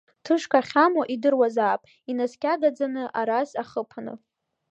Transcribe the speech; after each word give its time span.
Тышк 0.23 0.51
ахьамо 0.59 1.01
идыруазаап, 1.13 1.81
инаскьагаӡаны, 2.09 3.03
арас 3.19 3.49
ахаԥаны. 3.61 4.13